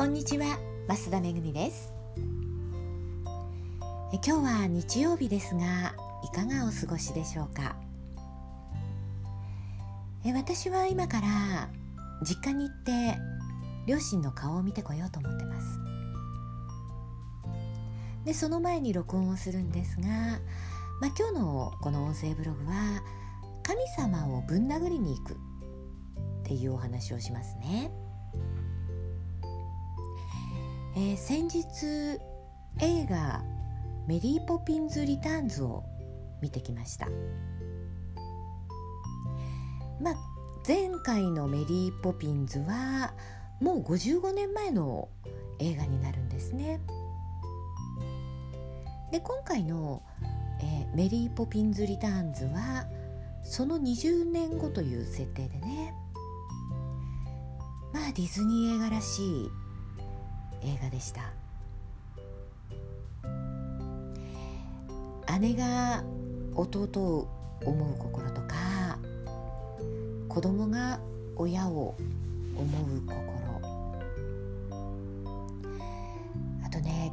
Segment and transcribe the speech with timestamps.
[0.00, 1.92] こんにちは増田めぐみです。
[4.14, 7.76] え今日は日曜日ですがいかがお過ごしでしょうか？
[10.24, 11.68] え私は今から
[12.22, 13.18] 実家に行って
[13.86, 15.78] 両親の顔を見てこようと思ってます。
[18.24, 23.02] でその前に録音をするんですが、まあ、今日のこの音声ブログは
[23.62, 25.36] 神様をぶん殴りに行くっ
[26.44, 27.92] ていうお話をしますね。
[30.96, 32.20] えー、先日
[32.80, 33.44] 映画
[34.08, 35.84] 「メリー・ポピンズ・リターンズ」を
[36.42, 37.08] 見てきました。
[40.00, 40.14] まあ
[40.66, 43.14] 前回の「メリー・ポピンズ」は
[43.60, 45.08] もう55年前の
[45.60, 46.80] 映画になるんですね。
[49.12, 50.02] で今回の、
[50.60, 52.88] えー、メリー・ポピンズ・リターンズ」は
[53.44, 55.94] その20年後という設定でね。
[57.92, 59.50] まあディズニー映画らしい
[60.62, 61.32] 映画でした。
[65.38, 66.04] 姉が
[66.54, 67.28] 弟を
[67.64, 68.98] 思う心とか
[70.28, 71.00] 子供が
[71.36, 71.94] 親を
[72.56, 72.64] 思
[72.96, 73.20] う心。
[76.64, 77.12] あとね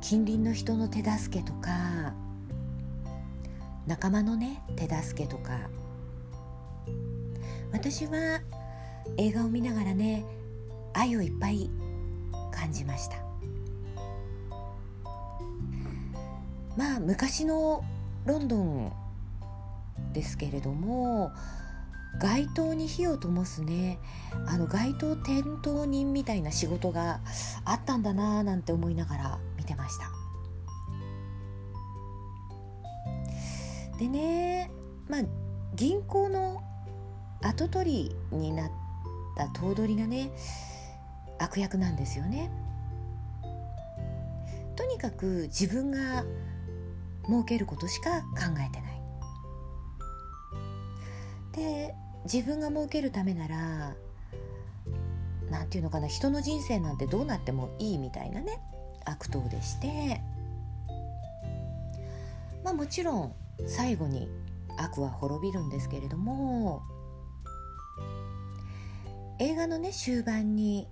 [0.00, 2.14] 近隣の人の手助けとか
[3.86, 5.68] 仲間のね手助けとか。
[7.72, 8.40] 私は
[9.16, 10.24] 映画を見ながらね
[10.92, 11.70] 愛をいっぱい
[12.60, 13.16] 感じました。
[16.76, 17.82] まあ昔の
[18.26, 18.92] ロンドン
[20.12, 21.32] ですけれども
[22.20, 23.98] 街頭に火を灯すね。
[24.46, 27.20] あの街頭点灯人みたいな仕事が
[27.64, 30.10] あったんだなーなんて思いながら見てました。
[33.98, 34.70] でね
[35.08, 35.22] まあ
[35.74, 36.62] 銀行の
[37.42, 38.70] 跡取りになっ
[39.36, 40.30] た頭取がね
[41.40, 42.50] 悪役なんですよね。
[44.76, 46.24] とにかく自分が
[47.26, 48.26] 儲けることしか考
[48.58, 49.00] えてない。
[51.52, 51.94] で
[52.24, 53.96] 自分が儲けるためなら
[55.50, 58.60] 何て言うのかな人の人生なんてどうなってもいいみたいなね
[59.04, 60.20] 悪党でして。
[62.62, 63.34] まあもちろん
[63.66, 64.28] 最後に
[64.76, 66.82] 悪は滅びるんですけれども
[69.38, 70.86] 映画のね終盤に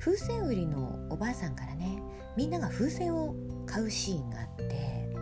[0.00, 2.02] 風船売りのおばあさんからね
[2.34, 3.34] みんなが風船を
[3.66, 5.14] 買うシーンがあって、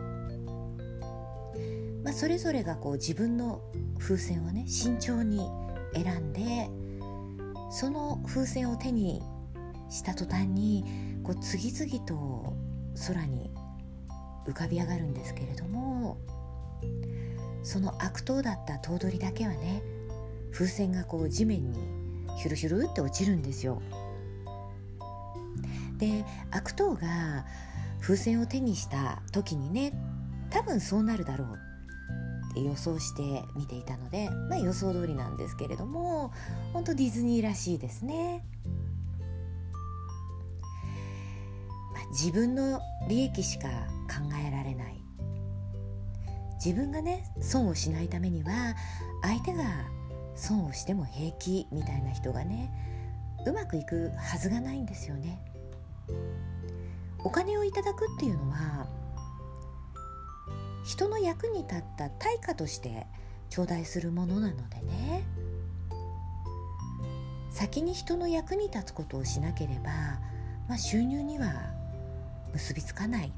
[2.05, 3.61] まあ、それぞれがこう自分の
[3.99, 5.41] 風船をね慎重に
[5.95, 6.71] 選んで
[7.71, 9.21] その風船を手に
[9.91, 10.85] した途端に
[11.25, 12.55] こう次々と
[13.09, 13.51] 空に
[14.47, 16.19] 浮かび上がるんですけれども
[17.65, 19.83] その悪党だった頭取だけはね
[20.53, 21.81] 風船がこう地面に
[22.39, 23.83] ヒュルヒュルって落ちるんですよ。
[25.99, 27.45] で悪党が
[28.01, 29.93] 風船を手にした時にね
[30.51, 31.59] 多分そうなるだろう
[32.51, 36.33] って予想して見ていたので、まあ、予想通りなんですけれども
[36.73, 38.45] 本当ディズニーらしいですね。
[41.93, 43.69] まあ、自分の利益しか
[44.09, 45.03] 考えられない
[46.65, 48.75] 自分がね損をしないためには
[49.23, 49.65] 相手が
[50.35, 52.71] 損をしても平気みたいな人がね
[53.47, 55.41] うまくいくはずがないんですよね。
[57.25, 58.87] お金をいただくっていうのは
[60.85, 63.07] 人の役に立った対価として
[63.51, 65.25] 頂戴するものなのでね。
[67.51, 69.91] 先に人の役に立つことをしなければ、
[70.69, 71.73] まあ、収入には
[72.53, 73.33] 結びつかない。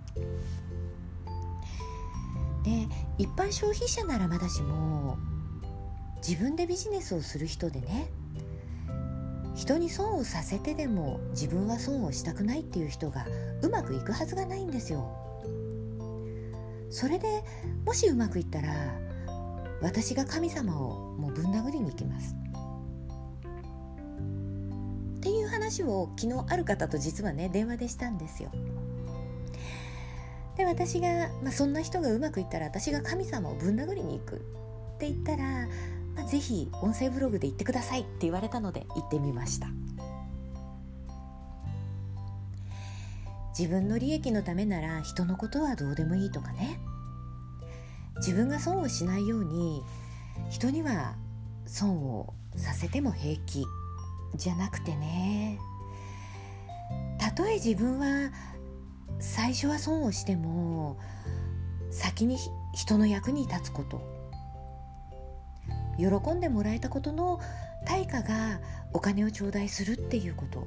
[2.63, 5.17] で一般消費者ならまだしも
[6.17, 8.11] 自分でビジネスをする人でね
[9.61, 13.27] 人に損をさせてでも自分は損をしたくないっていう人が
[13.61, 15.15] うまくいくはずがないんですよ。
[16.89, 17.45] それで
[17.85, 18.73] もしうまくいったら
[19.83, 22.35] 私が神様をもうぶん殴りに行きます。
[25.19, 28.51] っていう話を昨日ある方と実はね電話でしたんですよ。
[30.57, 34.39] で私が、まあ、そんな人がうまくいったら私が神様をぶん殴りに行くっ
[34.99, 35.69] て言ったら
[36.15, 39.69] まあ、ぜひ音声ブログで言ってくださいって言われたので行ってみました。
[43.59, 46.81] 自分の利益のためなら人のことはどうでもいいとかね。
[48.17, 49.83] 自分が損をしないように
[50.51, 51.15] 人には
[51.67, 53.65] 損をさせても平気
[54.35, 55.59] じゃなくてね。
[57.19, 58.33] たとえ自分は
[59.19, 60.99] 最初は損をしても
[61.91, 62.39] 先に
[62.75, 64.20] 人の役に立つこと
[66.01, 67.41] 喜んでもらえたことの
[67.87, 68.61] 対価が
[68.93, 70.67] お金を頂戴するっていうこと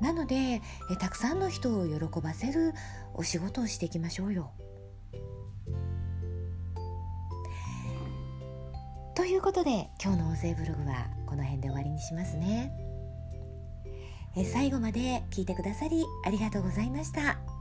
[0.00, 0.60] なので
[0.90, 2.74] えたくさんの人を喜ばせる
[3.14, 4.50] お仕事をしていきましょうよ。
[9.14, 12.70] ということで今日の音声ブログはこの辺で終わりにしますね。
[14.36, 17.55] え最後まで聞いてくださりありがとうございました。